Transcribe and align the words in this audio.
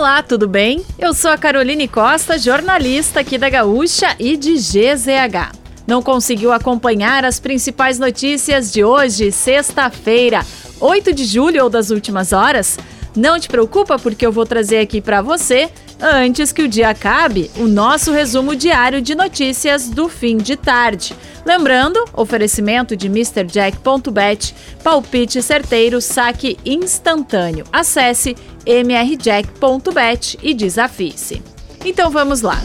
Olá, 0.00 0.22
tudo 0.22 0.48
bem? 0.48 0.82
Eu 0.98 1.12
sou 1.12 1.30
a 1.30 1.36
Caroline 1.36 1.86
Costa, 1.86 2.38
jornalista 2.38 3.20
aqui 3.20 3.36
da 3.36 3.50
Gaúcha 3.50 4.16
e 4.18 4.34
de 4.34 4.54
GZH. 4.54 5.52
Não 5.86 6.02
conseguiu 6.02 6.52
acompanhar 6.52 7.22
as 7.22 7.38
principais 7.38 7.98
notícias 7.98 8.72
de 8.72 8.82
hoje, 8.82 9.30
sexta-feira, 9.30 10.40
8 10.80 11.12
de 11.12 11.26
julho 11.26 11.64
ou 11.64 11.68
das 11.68 11.90
últimas 11.90 12.32
horas? 12.32 12.78
Não 13.16 13.38
te 13.38 13.48
preocupa 13.48 13.98
porque 13.98 14.24
eu 14.24 14.30
vou 14.30 14.46
trazer 14.46 14.78
aqui 14.78 15.00
para 15.00 15.20
você, 15.20 15.68
antes 16.00 16.52
que 16.52 16.62
o 16.62 16.68
dia 16.68 16.90
acabe, 16.90 17.50
o 17.56 17.66
nosso 17.66 18.12
resumo 18.12 18.54
diário 18.54 19.02
de 19.02 19.14
notícias 19.14 19.88
do 19.88 20.08
fim 20.08 20.36
de 20.36 20.56
tarde. 20.56 21.14
Lembrando, 21.44 22.04
oferecimento 22.12 22.96
de 22.96 23.08
MrJack.bet, 23.08 24.54
palpite 24.84 25.42
certeiro, 25.42 26.00
saque 26.00 26.56
instantâneo. 26.64 27.64
Acesse 27.72 28.36
mrjack.bet 28.66 30.38
e 30.42 30.54
desafie-se. 30.54 31.42
Então 31.84 32.10
vamos 32.10 32.42
lá. 32.42 32.58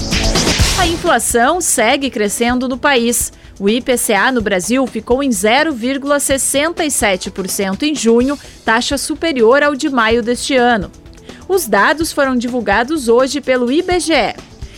A 0.77 0.88
inflação 0.88 1.62
segue 1.62 2.10
crescendo 2.10 2.68
no 2.68 2.77
país. 2.77 3.32
O 3.59 3.68
IPCA 3.70 4.32
no 4.34 4.41
Brasil 4.41 4.86
ficou 4.86 5.23
em 5.23 5.30
0,67% 5.30 7.84
em 7.84 7.96
junho, 7.96 8.38
taxa 8.66 8.98
superior 8.98 9.63
ao 9.63 9.73
de 9.76 9.88
maio 9.90 10.22
deste 10.22 10.55
ano. 10.55 10.91
Os 11.48 11.66
dados 11.66 12.12
foram 12.12 12.36
divulgados 12.36 13.08
hoje 13.08 13.40
pelo 13.40 13.72
IBGE. 13.72 14.36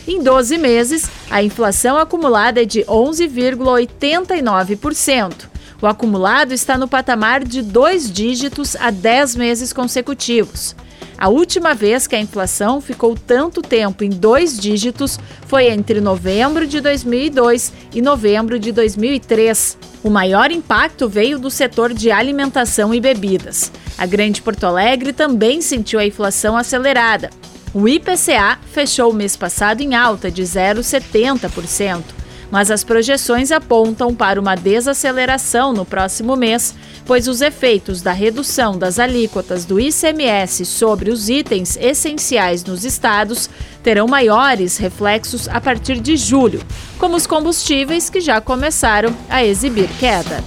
Em 0.08 0.22
12 0.22 0.56
meses, 0.58 1.10
a 1.30 1.42
inflação 1.42 1.98
acumulada 1.98 2.62
é 2.62 2.66
de 2.66 2.82
11,89%. 2.84 5.34
O 5.82 5.88
acumulado 5.88 6.54
está 6.54 6.78
no 6.78 6.88
patamar 6.88 7.44
de 7.44 7.62
dois 7.62 8.10
dígitos 8.12 8.76
há 8.76 8.90
10 8.90 9.36
meses 9.36 9.72
consecutivos. 9.74 10.76
A 11.18 11.30
última 11.30 11.74
vez 11.74 12.06
que 12.06 12.16
a 12.16 12.20
inflação 12.20 12.80
ficou 12.80 13.16
tanto 13.16 13.62
tempo 13.64 14.04
em 14.04 14.10
dois 14.10 14.60
dígitos 14.60 15.20
foi 15.48 15.68
entre 15.68 16.00
novembro 16.00 16.68
de 16.68 16.80
2002 16.80 17.74
e 17.96 18.02
novembro 18.04 18.60
de 18.60 18.72
2003. 18.72 19.80
O 20.04 20.12
maior 20.12 20.52
impacto 20.52 21.10
veio 21.10 21.40
do 21.40 21.50
setor 21.50 21.92
de 21.92 22.12
alimentação 22.12 22.94
e 22.94 23.02
bebidas. 23.02 23.72
A 23.98 24.06
Grande 24.06 24.44
Porto 24.44 24.66
Alegre 24.66 25.12
também 25.12 25.60
sentiu 25.60 26.00
a 26.00 26.06
inflação 26.06 26.56
acelerada. 26.56 27.32
O 27.74 27.88
IPCA 27.88 28.60
fechou 28.72 29.12
o 29.12 29.14
mês 29.14 29.36
passado 29.36 29.82
em 29.82 29.96
alta 29.96 30.30
de 30.30 30.44
0,70% 30.44 32.17
mas 32.52 32.72
as 32.72 32.84
projeções 32.84 33.52
apontam 33.52 34.14
para 34.14 34.40
uma 34.40 34.56
desaceleração 34.56 35.74
no 35.74 35.86
próximo 35.86 36.36
mês, 36.36 36.74
pois 37.06 37.28
os 37.28 37.42
efeitos 37.42 38.02
da 38.02 38.12
redução 38.12 38.78
das 38.78 39.00
alíquotas 39.00 39.66
do 39.66 39.80
ICMS 39.80 40.66
sobre 40.66 41.10
os 41.10 41.30
itens 41.30 41.78
essenciais 41.78 42.64
nos 42.64 42.86
estados 42.86 43.50
terão 43.84 44.08
maiores 44.08 44.78
reflexos 44.78 45.48
a 45.48 45.62
partir 45.62 46.00
de 46.00 46.18
julho, 46.18 46.62
como 46.98 47.16
os 47.16 47.28
combustíveis 47.28 48.10
que 48.10 48.20
já 48.20 48.42
começaram 48.42 49.16
a 49.30 49.44
exibir 49.44 49.90
queda. 50.00 50.44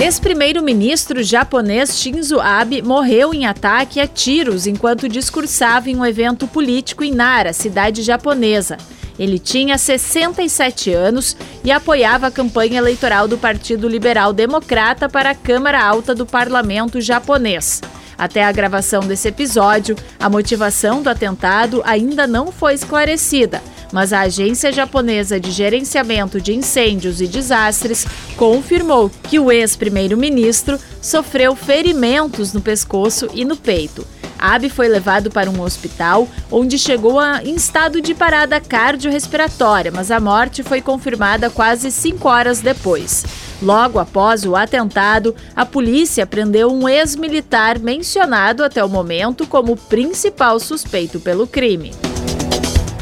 Ex-primeiro-ministro 0.00 1.24
japonês 1.24 1.98
Shinzo 1.98 2.40
Abe 2.40 2.82
morreu 2.82 3.34
em 3.34 3.46
ataque 3.46 3.98
a 3.98 4.06
tiros 4.06 4.66
enquanto 4.66 5.08
discursava 5.08 5.90
em 5.90 5.96
um 5.96 6.06
evento 6.06 6.46
político 6.46 7.02
em 7.02 7.12
Nara, 7.12 7.52
cidade 7.52 8.02
japonesa. 8.02 8.78
Ele 9.18 9.38
tinha 9.38 9.76
67 9.76 10.92
anos 10.92 11.36
e 11.64 11.72
apoiava 11.72 12.28
a 12.28 12.30
campanha 12.30 12.78
eleitoral 12.78 13.26
do 13.26 13.36
Partido 13.36 13.88
Liberal 13.88 14.32
Democrata 14.32 15.08
para 15.08 15.30
a 15.30 15.34
Câmara 15.34 15.82
Alta 15.82 16.14
do 16.14 16.24
Parlamento 16.24 17.00
japonês. 17.00 17.80
Até 18.16 18.44
a 18.44 18.50
gravação 18.50 19.00
desse 19.00 19.28
episódio, 19.28 19.96
a 20.18 20.28
motivação 20.28 21.02
do 21.02 21.08
atentado 21.08 21.80
ainda 21.84 22.26
não 22.26 22.50
foi 22.50 22.74
esclarecida, 22.74 23.62
mas 23.92 24.12
a 24.12 24.22
Agência 24.22 24.72
Japonesa 24.72 25.38
de 25.38 25.52
Gerenciamento 25.52 26.40
de 26.40 26.52
Incêndios 26.52 27.20
e 27.20 27.28
Desastres 27.28 28.04
confirmou 28.36 29.10
que 29.22 29.38
o 29.38 29.52
ex-primeiro-ministro 29.52 30.78
sofreu 31.00 31.54
ferimentos 31.54 32.52
no 32.52 32.60
pescoço 32.60 33.28
e 33.32 33.44
no 33.44 33.56
peito. 33.56 34.04
Abe 34.38 34.68
foi 34.70 34.88
levado 34.88 35.30
para 35.30 35.50
um 35.50 35.60
hospital, 35.60 36.28
onde 36.50 36.78
chegou 36.78 37.18
a, 37.18 37.42
em 37.42 37.54
estado 37.54 38.00
de 38.00 38.14
parada 38.14 38.60
cardiorrespiratória, 38.60 39.90
mas 39.90 40.10
a 40.10 40.20
morte 40.20 40.62
foi 40.62 40.80
confirmada 40.80 41.50
quase 41.50 41.90
cinco 41.90 42.28
horas 42.28 42.60
depois. 42.60 43.24
Logo 43.60 43.98
após 43.98 44.44
o 44.44 44.54
atentado, 44.54 45.34
a 45.54 45.66
polícia 45.66 46.26
prendeu 46.26 46.72
um 46.72 46.88
ex-militar 46.88 47.78
mencionado 47.78 48.62
até 48.62 48.84
o 48.84 48.88
momento 48.88 49.46
como 49.46 49.76
principal 49.76 50.60
suspeito 50.60 51.18
pelo 51.18 51.46
crime. 51.46 51.92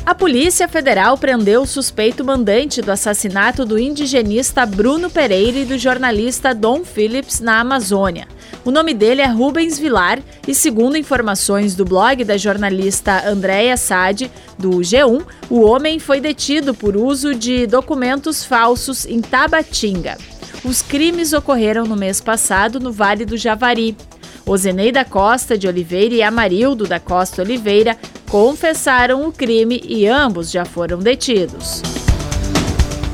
A 0.06 0.14
Polícia 0.14 0.68
Federal 0.68 1.18
prendeu 1.18 1.62
o 1.62 1.66
suspeito 1.66 2.24
mandante 2.24 2.80
do 2.80 2.92
assassinato 2.92 3.64
do 3.64 3.76
indigenista 3.76 4.64
Bruno 4.64 5.10
Pereira 5.10 5.58
e 5.58 5.64
do 5.64 5.76
jornalista 5.76 6.54
Dom 6.54 6.84
Phillips 6.84 7.40
na 7.40 7.58
Amazônia. 7.58 8.28
O 8.64 8.70
nome 8.70 8.94
dele 8.94 9.20
é 9.20 9.26
Rubens 9.26 9.80
Vilar 9.80 10.20
e, 10.46 10.54
segundo 10.54 10.96
informações 10.96 11.74
do 11.74 11.84
blog 11.84 12.22
da 12.22 12.36
jornalista 12.36 13.28
Andréa 13.28 13.76
Sade, 13.76 14.30
do 14.56 14.78
G1, 14.78 15.24
o 15.50 15.62
homem 15.62 15.98
foi 15.98 16.20
detido 16.20 16.72
por 16.72 16.96
uso 16.96 17.34
de 17.34 17.66
documentos 17.66 18.44
falsos 18.44 19.06
em 19.06 19.20
Tabatinga. 19.20 20.16
Os 20.64 20.82
crimes 20.82 21.32
ocorreram 21.32 21.84
no 21.84 21.96
mês 21.96 22.20
passado 22.20 22.78
no 22.78 22.92
Vale 22.92 23.24
do 23.24 23.36
Javari. 23.36 23.96
Ozenei 24.46 24.92
da 24.92 25.04
Costa 25.04 25.58
de 25.58 25.66
Oliveira 25.66 26.14
e 26.14 26.22
Amarildo 26.22 26.86
da 26.86 27.00
Costa 27.00 27.42
Oliveira 27.42 27.98
confessaram 28.28 29.26
o 29.26 29.32
crime 29.32 29.82
e 29.84 30.06
ambos 30.06 30.50
já 30.50 30.64
foram 30.64 30.98
detidos. 30.98 31.82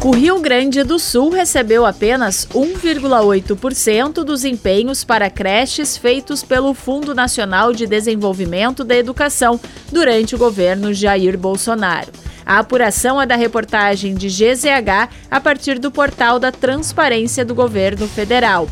O 0.05 0.11
Rio 0.11 0.41
Grande 0.41 0.83
do 0.83 0.99
Sul 0.99 1.31
recebeu 1.31 1.87
apenas 1.87 2.45
1,8% 2.53 4.25
dos 4.25 4.45
empenhos 4.45 5.05
para 5.05 5.31
creches 5.31 5.97
feitos 5.97 6.43
pelo 6.43 6.75
Fundo 6.75 7.15
Nacional 7.15 7.73
de 7.73 7.87
Desenvolvimento 7.87 8.83
da 8.83 8.97
Educação 8.97 9.61
durante 9.93 10.35
o 10.35 10.39
governo 10.39 10.93
Jair 10.93 11.39
Bolsonaro. 11.39 12.11
A 12.45 12.59
apuração 12.59 13.23
é 13.23 13.27
da 13.27 13.37
reportagem 13.37 14.17
de 14.17 14.27
GZH 14.27 15.09
a 15.31 15.41
partir 15.41 15.79
do 15.79 15.93
portal 15.93 16.41
da 16.41 16.51
Transparência 16.51 17.45
do 17.45 17.55
Governo 17.55 18.09
Federal. 18.09 18.67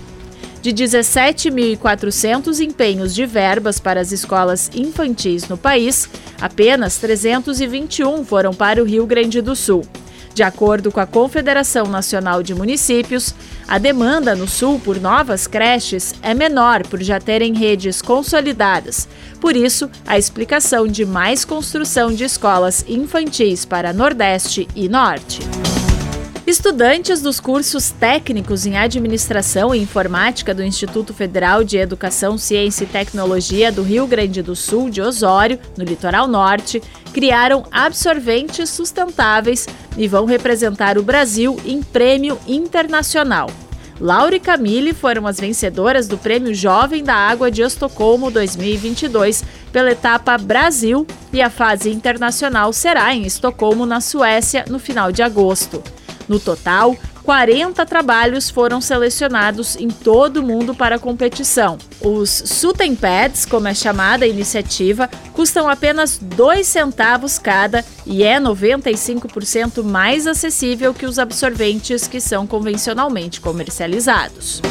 De 0.63 0.75
17.400 0.75 2.61
empenhos 2.61 3.15
de 3.15 3.25
verbas 3.25 3.81
para 3.81 4.01
as 4.01 4.13
escolas 4.13 4.71
infantis 4.75 5.49
no 5.49 5.57
país, 5.57 6.09
apenas 6.39 6.99
321 6.99 8.25
foram 8.27 8.53
para 8.53 8.83
o 8.83 8.85
Rio 8.85 9.07
Grande 9.07 9.41
do 9.41 9.57
Sul. 9.57 9.87
De 10.35 10.43
acordo 10.43 10.93
com 10.93 11.01
a 11.01 11.07
Confederação 11.07 11.87
Nacional 11.87 12.43
de 12.43 12.55
Municípios, 12.55 13.35
a 13.67 13.79
demanda 13.79 14.35
no 14.35 14.47
Sul 14.47 14.79
por 14.79 15.01
novas 15.01 15.47
creches 15.47 16.15
é 16.23 16.35
menor 16.35 16.87
por 16.87 17.03
já 17.03 17.19
terem 17.19 17.55
redes 17.55 18.01
consolidadas. 18.01 19.09
Por 19.41 19.57
isso, 19.57 19.91
a 20.07 20.19
explicação 20.19 20.87
de 20.87 21.05
mais 21.05 21.45
construção 21.45 22.13
de 22.13 22.25
escolas 22.25 22.85
infantis 22.87 23.65
para 23.65 23.93
Nordeste 23.93 24.69
e 24.77 24.89
Norte. 24.89 25.41
Estudantes 26.51 27.23
dos 27.23 27.39
cursos 27.39 27.93
técnicos 27.93 28.67
em 28.67 28.77
Administração 28.77 29.73
e 29.73 29.79
Informática 29.79 30.53
do 30.53 30.65
Instituto 30.65 31.15
Federal 31.15 31.63
de 31.63 31.77
Educação, 31.77 32.37
Ciência 32.37 32.83
e 32.83 32.89
Tecnologia 32.89 33.71
do 33.71 33.85
Rio 33.85 34.05
Grande 34.05 34.43
do 34.43 34.57
Sul, 34.57 34.91
de 34.91 35.01
Osório, 35.01 35.61
no 35.79 35.85
litoral 35.85 36.27
norte, 36.27 36.83
criaram 37.13 37.63
absorventes 37.71 38.69
sustentáveis 38.69 39.69
e 39.97 40.09
vão 40.09 40.25
representar 40.25 40.99
o 40.99 41.05
Brasil 41.05 41.57
em 41.65 41.85
prêmio 41.85 42.37
internacional. 42.49 43.49
Laura 44.01 44.35
e 44.35 44.41
Camille 44.41 44.93
foram 44.93 45.29
as 45.29 45.39
vencedoras 45.39 46.09
do 46.09 46.19
Prêmio 46.19 46.53
Jovem 46.53 47.05
da 47.05 47.15
Água 47.15 47.49
de 47.49 47.63
Estocolmo 47.63 48.29
2022 48.29 49.45
pela 49.73 49.93
etapa 49.93 50.37
Brasil 50.37 51.07
e 51.33 51.41
a 51.41 51.49
fase 51.49 51.91
internacional 51.91 52.73
será 52.73 53.15
em 53.15 53.23
Estocolmo, 53.23 53.87
na 53.87 54.01
Suécia, 54.01 54.65
no 54.69 54.81
final 54.81 55.13
de 55.13 55.23
agosto. 55.23 55.81
No 56.31 56.39
total, 56.39 56.97
40 57.25 57.85
trabalhos 57.85 58.49
foram 58.49 58.81
selecionados 58.81 59.75
em 59.75 59.89
todo 59.89 60.37
o 60.37 60.43
mundo 60.45 60.73
para 60.73 60.95
a 60.95 60.99
competição. 60.99 61.77
Os 62.01 62.31
Suten 62.31 62.95
Pads, 62.95 63.45
como 63.45 63.67
é 63.67 63.75
chamada 63.75 64.25
a 64.25 64.29
iniciativa, 64.29 65.11
custam 65.33 65.69
apenas 65.69 66.19
2 66.23 66.65
centavos 66.65 67.37
cada 67.37 67.85
e 68.07 68.23
é 68.23 68.39
95% 68.39 69.83
mais 69.83 70.29
acessível 70.29 70.95
que 70.95 71.05
os 71.05 71.19
absorventes 71.19 72.07
que 72.07 72.21
são 72.21 72.47
convencionalmente 72.47 73.41
comercializados. 73.41 74.63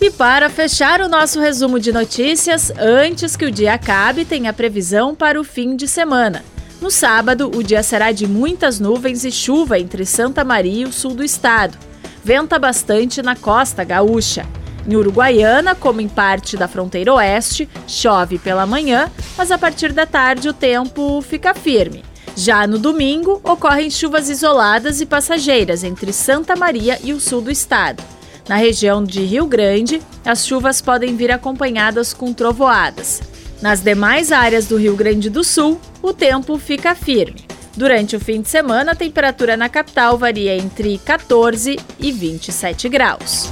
E 0.00 0.10
para 0.10 0.48
fechar 0.48 1.02
o 1.02 1.08
nosso 1.08 1.38
resumo 1.38 1.78
de 1.78 1.92
notícias, 1.92 2.72
antes 2.78 3.36
que 3.36 3.44
o 3.44 3.50
dia 3.50 3.74
acabe, 3.74 4.24
tem 4.24 4.48
a 4.48 4.52
previsão 4.54 5.14
para 5.14 5.38
o 5.38 5.44
fim 5.44 5.76
de 5.76 5.86
semana. 5.86 6.42
No 6.80 6.90
sábado, 6.90 7.50
o 7.54 7.62
dia 7.62 7.82
será 7.82 8.12
de 8.12 8.26
muitas 8.26 8.78
nuvens 8.78 9.24
e 9.24 9.30
chuva 9.32 9.78
entre 9.78 10.04
Santa 10.04 10.44
Maria 10.44 10.82
e 10.82 10.88
o 10.88 10.92
sul 10.92 11.14
do 11.14 11.24
estado. 11.24 11.78
Venta 12.22 12.58
bastante 12.58 13.22
na 13.22 13.34
costa 13.34 13.82
gaúcha. 13.82 14.46
Em 14.86 14.94
Uruguaiana, 14.94 15.74
como 15.74 16.00
em 16.00 16.08
parte 16.08 16.56
da 16.56 16.68
fronteira 16.68 17.14
oeste, 17.14 17.68
chove 17.88 18.38
pela 18.38 18.66
manhã, 18.66 19.10
mas 19.36 19.50
a 19.50 19.58
partir 19.58 19.92
da 19.92 20.06
tarde 20.06 20.48
o 20.48 20.52
tempo 20.52 21.20
fica 21.22 21.54
firme. 21.54 22.04
Já 22.36 22.66
no 22.66 22.78
domingo, 22.78 23.40
ocorrem 23.42 23.90
chuvas 23.90 24.28
isoladas 24.28 25.00
e 25.00 25.06
passageiras 25.06 25.82
entre 25.82 26.12
Santa 26.12 26.54
Maria 26.54 27.00
e 27.02 27.12
o 27.14 27.20
sul 27.20 27.40
do 27.40 27.50
estado. 27.50 28.02
Na 28.46 28.56
região 28.56 29.02
de 29.02 29.22
Rio 29.22 29.46
Grande, 29.46 30.00
as 30.24 30.46
chuvas 30.46 30.80
podem 30.80 31.16
vir 31.16 31.32
acompanhadas 31.32 32.12
com 32.12 32.32
trovoadas. 32.32 33.22
Nas 33.60 33.80
demais 33.80 34.32
áreas 34.32 34.66
do 34.66 34.76
Rio 34.76 34.96
Grande 34.96 35.30
do 35.30 35.42
Sul, 35.42 35.80
o 36.02 36.12
tempo 36.12 36.58
fica 36.58 36.94
firme. 36.94 37.44
Durante 37.76 38.16
o 38.16 38.20
fim 38.20 38.40
de 38.40 38.48
semana, 38.48 38.92
a 38.92 38.96
temperatura 38.96 39.56
na 39.56 39.68
capital 39.68 40.16
varia 40.16 40.56
entre 40.56 40.98
14 40.98 41.78
e 41.98 42.12
27 42.12 42.88
graus. 42.88 43.50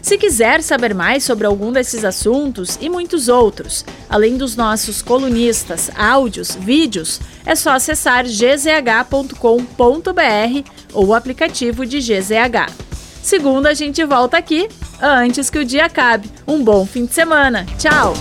Se 0.00 0.18
quiser 0.18 0.62
saber 0.62 0.94
mais 0.94 1.24
sobre 1.24 1.46
algum 1.46 1.72
desses 1.72 2.04
assuntos 2.04 2.78
e 2.80 2.90
muitos 2.90 3.28
outros, 3.28 3.84
além 4.08 4.36
dos 4.36 4.54
nossos 4.54 5.00
colunistas, 5.00 5.90
áudios, 5.96 6.54
vídeos, 6.54 7.20
é 7.46 7.54
só 7.54 7.70
acessar 7.70 8.24
gzh.com.br 8.24 9.40
ou 10.92 11.06
o 11.06 11.14
aplicativo 11.14 11.86
de 11.86 12.00
GZH. 12.00 12.70
Segunda, 13.22 13.70
a 13.70 13.74
gente 13.74 14.04
volta 14.04 14.36
aqui 14.36 14.68
antes 15.00 15.48
que 15.48 15.58
o 15.58 15.64
dia 15.64 15.86
acabe. 15.86 16.30
Um 16.46 16.62
bom 16.62 16.84
fim 16.84 17.06
de 17.06 17.14
semana. 17.14 17.66
Tchau! 17.78 18.14